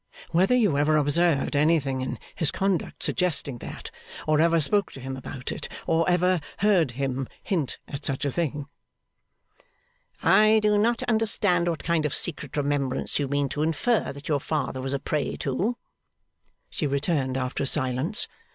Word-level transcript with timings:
Whether 0.31 0.55
you 0.55 0.79
ever 0.79 0.97
observed 0.97 1.55
anything 1.55 2.01
in 2.01 2.17
his 2.33 2.49
conduct 2.49 3.03
suggesting 3.03 3.59
that; 3.59 3.91
or 4.25 4.41
ever 4.41 4.59
spoke 4.59 4.91
to 4.93 4.99
him 4.99 5.15
upon 5.15 5.43
it, 5.49 5.69
or 5.85 6.09
ever 6.09 6.41
heard 6.57 6.93
him 6.97 7.27
hint 7.43 7.77
at 7.87 8.03
such 8.03 8.25
a 8.25 8.31
thing?' 8.31 8.65
'I 10.23 10.59
do 10.63 10.79
not 10.79 11.03
understand 11.03 11.67
what 11.67 11.83
kind 11.83 12.07
of 12.07 12.15
secret 12.15 12.57
remembrance 12.57 13.19
you 13.19 13.27
mean 13.27 13.47
to 13.49 13.61
infer 13.61 14.11
that 14.11 14.27
your 14.27 14.39
father 14.39 14.81
was 14.81 14.93
a 14.95 14.99
prey 14.99 15.37
to,' 15.37 15.77
she 16.67 16.87
returned, 16.87 17.37
after 17.37 17.61
a 17.61 17.67
silence. 17.67 18.27